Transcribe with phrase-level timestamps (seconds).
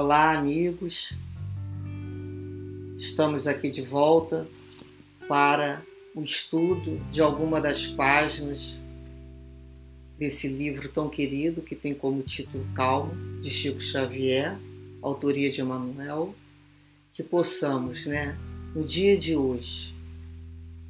[0.00, 1.12] Olá, amigos.
[2.96, 4.46] Estamos aqui de volta
[5.26, 5.82] para
[6.14, 8.78] o estudo de alguma das páginas
[10.16, 14.56] desse livro tão querido que tem como título Calmo, de Chico Xavier,
[15.02, 16.32] autoria de Emmanuel,
[17.12, 18.38] que possamos, né,
[18.76, 19.92] no dia de hoje,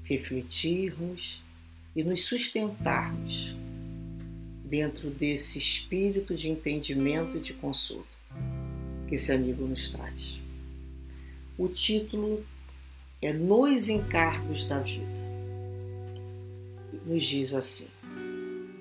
[0.03, 1.43] refletirmos
[1.97, 3.57] e nos sustentarmos
[4.67, 8.18] dentro desse espírito de entendimento e de consolo
[9.09, 10.39] que esse amigo nos traz.
[11.57, 12.45] O título
[13.23, 15.19] é Nos Encargos da Vida.
[17.07, 17.89] Nos diz assim: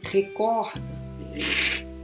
[0.03, 0.83] Recorda,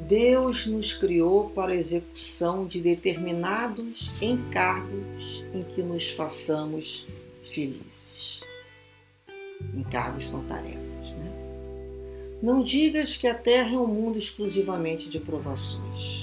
[0.07, 7.05] Deus nos criou para a execução de determinados encargos em que nos façamos
[7.43, 8.41] felizes.
[9.75, 11.31] Encargos são tarefas, né?
[12.41, 16.22] Não digas que a Terra é um mundo exclusivamente de provações.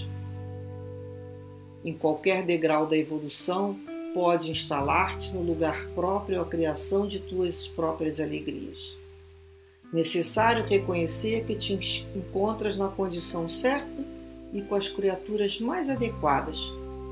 [1.83, 3.79] Em qualquer degrau da evolução,
[4.13, 8.99] pode instalar-te no lugar próprio à criação de tuas próprias alegrias.
[9.91, 14.05] Necessário reconhecer que te encontras na condição certa
[14.53, 16.59] e com as criaturas mais adequadas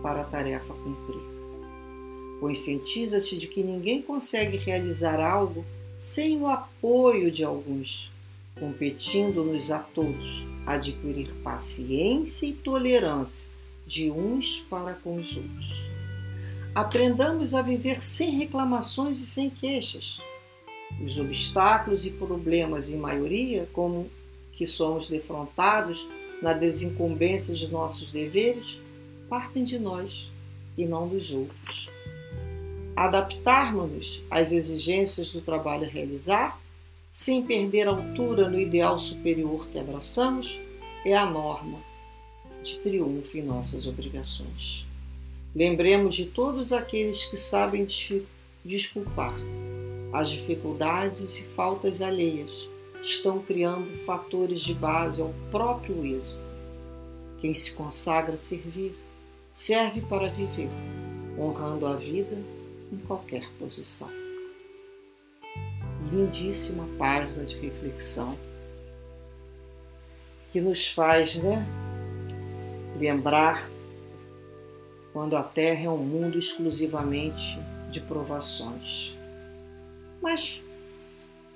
[0.02, 1.22] para a tarefa cumprir.
[2.39, 5.64] Conscientiza-te de que ninguém consegue realizar algo
[5.96, 8.12] sem o apoio de alguns,
[8.61, 13.58] competindo-nos a todos adquirir paciência e tolerância
[13.89, 15.89] de uns para com os outros.
[16.75, 20.19] Aprendamos a viver sem reclamações e sem queixas.
[21.03, 24.11] Os obstáculos e problemas, em maioria, como
[24.53, 26.06] que somos defrontados
[26.42, 28.78] na desincumbência de nossos deveres,
[29.27, 30.30] partem de nós
[30.77, 31.89] e não dos outros.
[32.95, 36.61] Adaptarmos-nos às exigências do trabalho a realizar,
[37.11, 40.61] sem perder altura no ideal superior que abraçamos,
[41.06, 41.88] é a norma
[42.77, 44.84] triunfo em nossas obrigações.
[45.55, 47.86] Lembremos de todos aqueles que sabem
[48.64, 49.34] desculpar.
[50.12, 52.51] As dificuldades e faltas alheias
[53.02, 56.46] estão criando fatores de base ao próprio êxito.
[57.40, 58.95] Quem se consagra a servir,
[59.55, 60.70] serve para viver,
[61.39, 62.36] honrando a vida
[62.92, 64.11] em qualquer posição.
[66.11, 68.36] Lindíssima página de reflexão
[70.51, 71.67] que nos faz, né,
[72.98, 73.69] lembrar
[75.13, 77.59] quando a Terra é um mundo exclusivamente
[77.91, 79.17] de provações.
[80.20, 80.63] Mas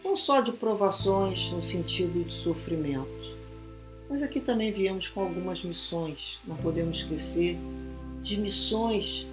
[0.05, 3.37] não só de provações no sentido de sofrimento,
[4.09, 6.39] mas aqui também viemos com algumas missões.
[6.47, 7.57] Não podemos esquecer
[8.21, 9.27] de missões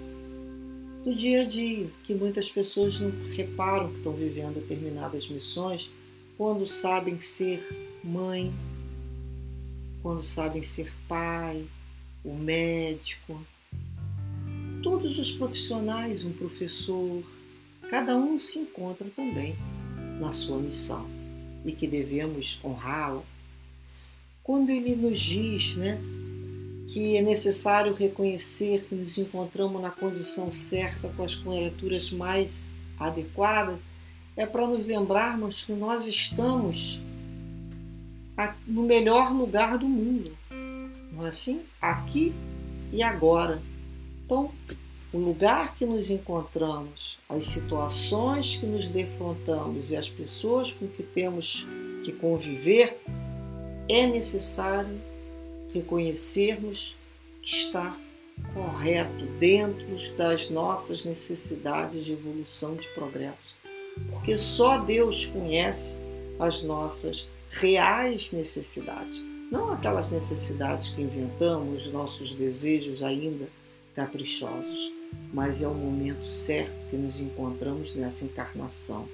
[1.04, 5.90] do dia a dia, que muitas pessoas não reparam que estão vivendo determinadas missões
[6.38, 7.68] quando sabem ser
[8.04, 8.54] mãe,
[10.02, 11.66] quando sabem ser pai,
[12.24, 13.42] o médico,
[14.84, 17.24] todos os profissionais, um professor,
[17.90, 19.56] cada um se encontra também
[20.20, 21.08] na sua missão
[21.66, 23.24] e que devemos honrá-la.
[24.44, 26.00] Quando ele nos diz né,
[26.88, 33.80] que é necessário reconhecer que nos encontramos na condição certa com as criaturas mais adequadas,
[34.36, 37.00] é para nos lembrarmos que nós estamos
[38.66, 40.39] no melhor lugar do mundo
[41.20, 41.64] não é assim?
[41.82, 42.34] Aqui
[42.94, 43.62] e agora.
[44.26, 44.52] Então,
[45.12, 51.04] o lugar que nos encontramos, as situações que nos defrontamos e as pessoas com que
[51.04, 51.68] temos
[52.06, 53.02] que conviver,
[53.90, 54.98] é necessário
[55.74, 56.96] reconhecermos
[57.42, 57.98] que está
[58.54, 63.54] correto dentro das nossas necessidades de evolução, de progresso.
[64.12, 66.00] Porque só Deus conhece
[66.40, 69.22] as nossas reais necessidades
[69.52, 73.48] não aquelas necessidades que inventamos, nossos desejos ainda
[73.96, 74.92] caprichosos,
[75.34, 79.08] mas é o momento certo que nos encontramos nessa encarnação.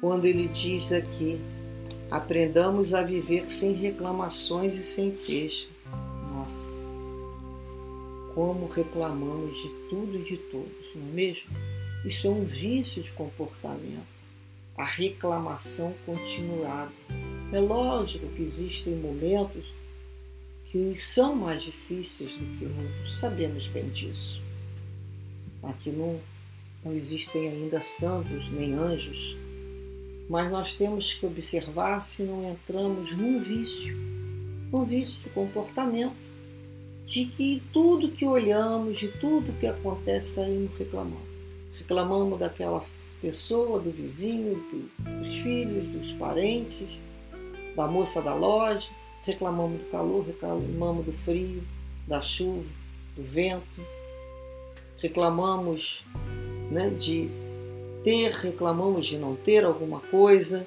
[0.00, 1.40] Quando ele diz aqui,
[2.10, 5.66] aprendamos a viver sem reclamações e sem queixa.
[6.32, 6.64] Nossa,
[8.34, 11.50] como reclamamos de tudo e de todos, não é mesmo?
[12.04, 14.06] Isso é um vício de comportamento,
[14.76, 16.92] a reclamação continuada
[17.52, 19.64] é lógico que existem momentos
[20.70, 24.42] que são mais difíceis do que outros, sabemos bem disso.
[25.62, 26.20] Aqui não,
[26.84, 29.36] não existem ainda santos nem anjos,
[30.28, 33.96] mas nós temos que observar se não entramos num vício,
[34.72, 36.26] um vício de comportamento,
[37.06, 41.26] de que tudo que olhamos, de tudo que acontece, saímos reclamando.
[41.78, 42.84] Reclamamos daquela
[43.20, 46.88] pessoa, do vizinho, do, dos filhos, dos parentes,
[47.76, 48.88] da moça da loja,
[49.22, 51.62] reclamamos do calor, reclamamos do frio,
[52.06, 52.64] da chuva.
[53.14, 53.82] do vento,
[54.98, 56.04] reclamamos
[56.70, 57.28] né, de
[58.02, 60.66] ter, reclamamos de não ter alguma coisa.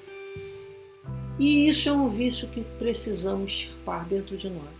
[1.39, 4.79] E isso é um vício que precisamos extirpar dentro de nós.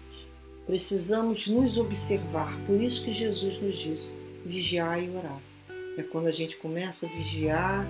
[0.68, 2.60] Precisamos nos observar.
[2.68, 4.16] Por isso que Jesus nos diz:
[4.46, 5.40] vigiar e orar.
[5.98, 7.88] É quando a gente começa a vigiar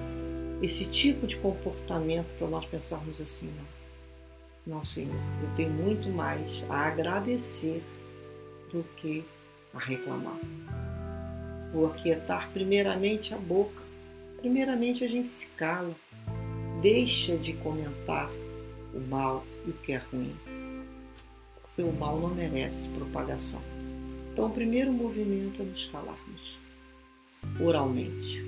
[0.62, 3.79] esse tipo de comportamento para nós pensarmos assim, não.
[4.69, 7.81] Não, Senhor, eu tenho muito mais a agradecer
[8.71, 9.25] do que
[9.74, 10.39] a reclamar.
[11.74, 13.81] Vou aquietar primeiramente a boca.
[14.38, 15.95] Primeiramente a gente se cala,
[16.83, 18.30] deixa de comentar
[18.94, 20.36] o mal e o que é ruim,
[21.63, 23.63] porque o mal não merece propagação.
[24.31, 26.60] Então, o primeiro movimento é nos calarmos,
[27.60, 28.44] oralmente,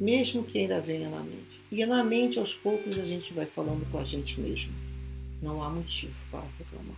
[0.00, 1.60] mesmo que ainda venha na mente.
[1.72, 4.93] E na mente, aos poucos, a gente vai falando com a gente mesmo.
[5.42, 6.96] Não há motivo para reclamar.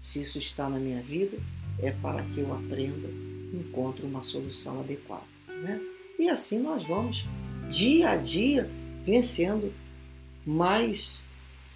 [0.00, 1.38] Se isso está na minha vida,
[1.78, 5.24] é para que eu aprenda e encontre uma solução adequada.
[5.48, 5.80] Né?
[6.18, 7.24] E assim nós vamos,
[7.70, 8.70] dia a dia,
[9.04, 9.72] vencendo
[10.46, 11.26] mais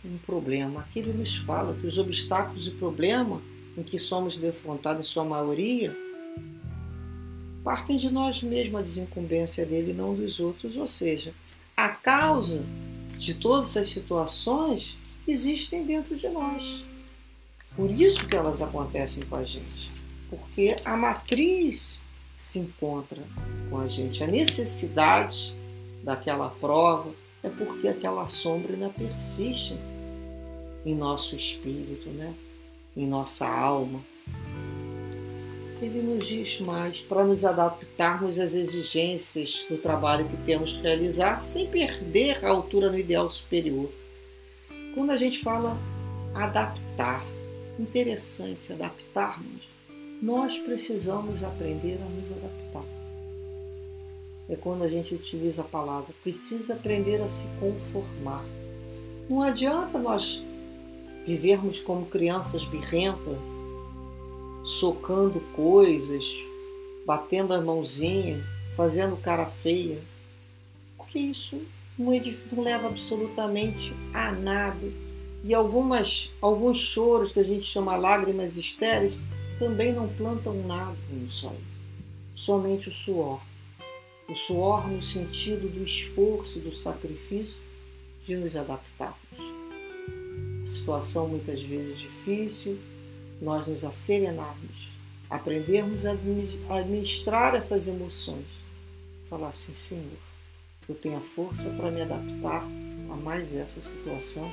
[0.05, 0.81] um problema.
[0.81, 3.41] Aqui ele nos fala que os obstáculos e problemas
[3.77, 5.97] em que somos defrontados, em sua maioria,
[7.63, 10.77] partem de nós mesmos, a desincumbência dele não dos outros.
[10.77, 11.33] Ou seja,
[11.77, 12.65] a causa
[13.19, 14.97] de todas essas situações
[15.31, 16.85] existem dentro de nós.
[17.77, 19.91] Por isso que elas acontecem com a gente.
[20.29, 22.01] Porque a matriz
[22.35, 23.23] se encontra
[23.71, 24.23] com a gente.
[24.23, 25.55] A necessidade
[26.03, 29.77] daquela prova é porque aquela sombra ainda persiste
[30.85, 32.35] em nosso espírito, né?
[32.97, 34.01] em nossa alma.
[35.81, 41.41] Ele nos diz mais para nos adaptarmos às exigências do trabalho que temos que realizar
[41.41, 43.89] sem perder a altura no ideal superior.
[44.99, 45.79] Quando a gente fala
[46.35, 47.25] adaptar,
[47.79, 49.63] interessante adaptarmos,
[50.21, 52.83] nós precisamos aprender a nos adaptar.
[54.49, 58.45] É quando a gente utiliza a palavra, precisa aprender a se conformar.
[59.31, 60.45] Não adianta nós
[61.25, 63.39] vivermos como crianças birrentas,
[64.65, 66.27] socando coisas,
[67.07, 70.03] batendo a mãozinha, fazendo cara feia,
[70.97, 71.57] porque isso
[71.99, 72.11] não,
[72.53, 74.87] não leva absolutamente a nada.
[75.45, 79.17] E algumas, alguns choros que a gente chama lágrimas estéreis
[79.59, 81.59] também não plantam nada nisso aí.
[82.35, 83.41] Somente o suor.
[84.29, 87.61] O suor no sentido do esforço, do sacrifício
[88.27, 89.59] de nos adaptarmos
[90.69, 92.79] situação muitas vezes difícil,
[93.41, 94.91] nós nos asserenarmos,
[95.31, 98.47] aprendermos a administrar essas emoções.
[99.29, 100.28] Falar assim, Senhor,
[100.89, 102.65] eu tenho a força para me adaptar
[103.11, 104.51] a mais essa situação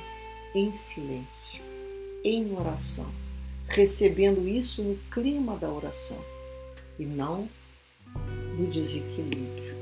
[0.54, 1.62] em silêncio,
[2.24, 3.12] em oração,
[3.68, 6.22] recebendo isso no clima da oração
[6.98, 7.48] e não
[8.56, 9.74] do desequilíbrio.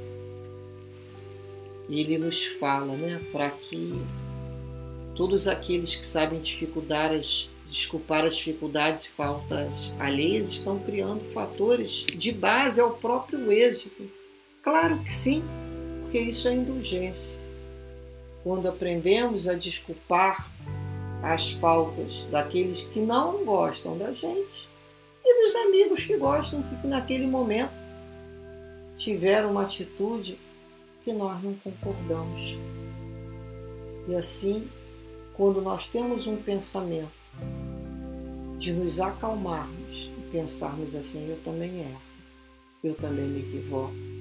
[1.88, 3.92] Ele nos fala, né, para que
[5.14, 12.32] Todos aqueles que sabem dificuldades, desculpar as dificuldades e faltas alheias estão criando fatores de
[12.32, 14.10] base ao próprio êxito.
[14.62, 15.44] Claro que sim,
[16.14, 17.36] porque isso é indulgência.
[18.44, 20.48] Quando aprendemos a desculpar
[21.20, 24.68] as faltas daqueles que não gostam da gente
[25.24, 27.72] e dos amigos que gostam, que naquele momento
[28.96, 30.38] tiveram uma atitude
[31.02, 32.56] que nós não concordamos.
[34.06, 34.68] E assim
[35.36, 37.10] quando nós temos um pensamento
[38.60, 42.02] de nos acalmarmos e pensarmos assim: eu também erro,
[42.84, 44.13] eu também me equivoco,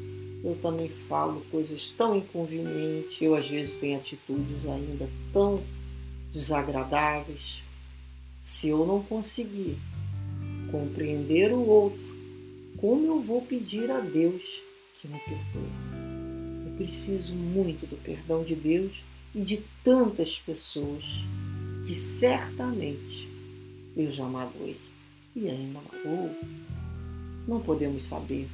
[0.44, 5.64] eu também falo coisas tão inconvenientes, eu às vezes tenho atitudes ainda tão
[6.30, 7.64] desagradáveis.
[8.42, 9.78] Se eu não conseguir
[10.70, 12.02] compreender o outro,
[12.78, 14.44] como eu vou pedir a Deus
[15.00, 15.72] que me perdoe?
[16.66, 19.02] Eu preciso muito do perdão de Deus
[19.34, 21.06] e de tantas pessoas
[21.86, 23.30] que certamente
[23.96, 24.78] eu já magoei
[25.36, 26.36] e ainda magoou.
[27.48, 28.50] Não podemos saber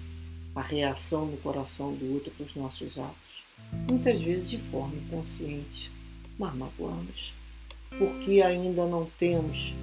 [0.56, 3.44] a reação no coração do outro para os nossos atos,
[3.90, 5.92] muitas vezes de forma inconsciente,
[6.38, 7.34] mas magoamos,
[7.98, 9.74] porque ainda não temos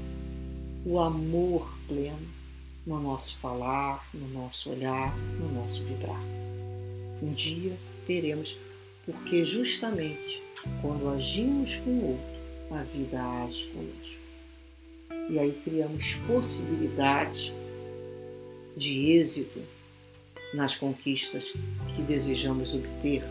[0.84, 2.28] o amor pleno
[2.86, 6.20] no nosso falar, no nosso olhar, no nosso vibrar.
[7.22, 8.58] Um dia teremos,
[9.04, 10.42] porque justamente
[10.80, 12.36] quando agimos com o outro,
[12.70, 14.16] a vida age conosco.
[15.30, 17.52] E aí criamos possibilidade
[18.76, 19.60] de êxito
[20.54, 21.54] nas conquistas
[21.94, 23.22] que desejamos obter.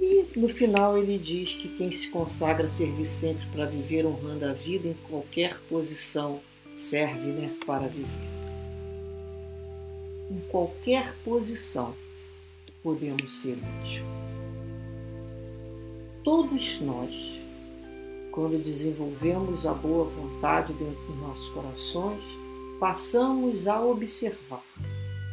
[0.00, 4.44] E no final ele diz que quem se consagra a servir sempre para viver honrando
[4.46, 6.40] a vida em qualquer posição
[6.74, 8.08] serve né, para viver.
[10.50, 11.94] qualquer posição
[12.82, 14.02] podemos ser úteis.
[16.22, 17.14] Todos nós,
[18.32, 22.22] quando desenvolvemos a boa vontade dentro dos nossos corações,
[22.80, 24.64] passamos a observar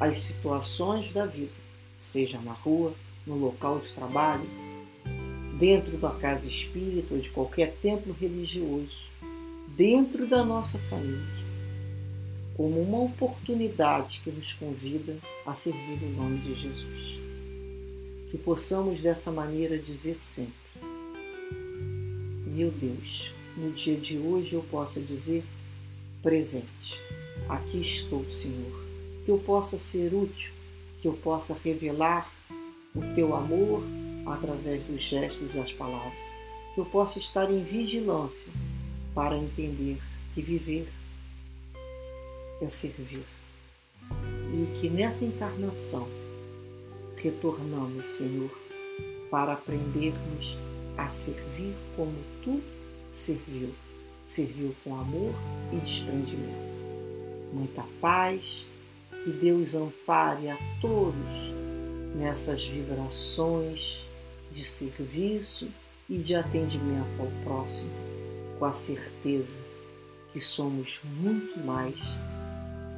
[0.01, 1.51] as situações da vida,
[1.95, 2.91] seja na rua,
[3.25, 4.49] no local de trabalho,
[5.59, 8.97] dentro da casa espírita ou de qualquer templo religioso,
[9.77, 11.21] dentro da nossa família,
[12.57, 17.21] como uma oportunidade que nos convida a servir o nome de Jesus.
[18.31, 20.55] Que possamos dessa maneira dizer sempre:
[22.47, 25.43] Meu Deus, no dia de hoje eu possa dizer
[26.23, 26.99] presente.
[27.47, 28.90] Aqui estou, Senhor.
[29.25, 30.51] Que eu possa ser útil,
[31.01, 32.31] que eu possa revelar
[32.95, 33.83] o teu amor
[34.25, 36.13] através dos gestos e das palavras.
[36.73, 38.51] Que eu possa estar em vigilância
[39.13, 39.97] para entender
[40.33, 40.87] que viver
[42.61, 43.25] é servir.
[44.53, 46.07] E que nessa encarnação
[47.15, 48.51] retornamos, Senhor,
[49.29, 50.57] para aprendermos
[50.97, 52.13] a servir como
[52.43, 52.61] tu
[53.11, 53.73] serviu.
[54.25, 55.33] Serviu com amor
[55.71, 56.71] e desprendimento.
[57.53, 58.65] Muita paz,
[59.23, 61.51] que Deus ampare a todos
[62.15, 64.05] nessas vibrações
[64.51, 65.69] de serviço
[66.09, 67.91] e de atendimento ao próximo,
[68.59, 69.57] com a certeza
[70.33, 71.95] que somos muito mais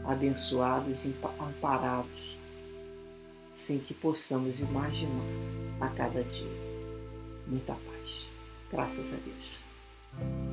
[0.06, 2.38] abençoados e amparados,
[3.52, 5.26] sem que possamos imaginar
[5.80, 6.74] a cada dia.
[7.48, 8.28] Muita paz.
[8.72, 10.53] Graças a Deus.